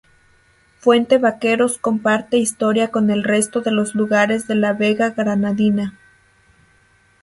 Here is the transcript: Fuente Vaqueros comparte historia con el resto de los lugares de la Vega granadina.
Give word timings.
Fuente 0.79 1.19
Vaqueros 1.19 1.77
comparte 1.77 2.37
historia 2.37 2.89
con 2.89 3.11
el 3.11 3.23
resto 3.23 3.61
de 3.61 3.69
los 3.69 3.93
lugares 3.93 4.47
de 4.47 4.55
la 4.55 4.73
Vega 4.73 5.11
granadina. 5.11 5.95